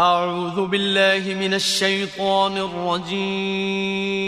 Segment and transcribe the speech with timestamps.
[0.00, 2.56] أعوذ بالله من الشيطان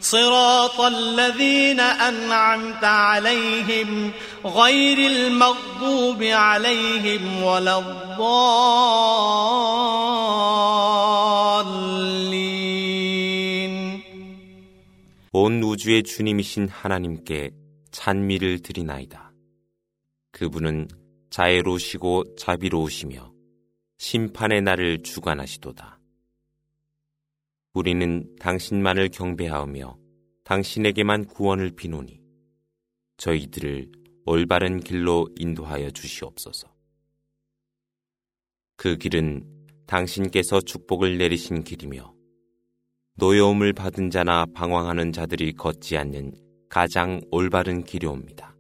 [0.01, 4.11] صراط الذين أنعمت عليهم
[4.45, 8.47] غير المغضوب عليهم ولا الضالين
[15.33, 17.51] 온 우주의 주님이신 하나님께
[17.93, 19.30] 찬미를 드리나이다.
[20.32, 20.88] 그분은
[21.30, 23.34] 자애로우시고 자비로우시며
[23.98, 26.00] 심판의 날을 주관하시도다.
[27.74, 29.98] 우리는 당신만을 경배하며
[30.44, 32.20] 당신에게만 구원을 비노니
[33.18, 33.92] 저희들을
[34.26, 36.74] 올바른 길로 인도하여 주시옵소서.
[38.76, 39.46] 그 길은
[39.86, 42.14] 당신께서 축복을 내리신 길이며
[43.16, 46.34] 노여움을 받은 자나 방황하는 자들이 걷지 않는
[46.68, 48.51] 가장 올바른 길이옵니다.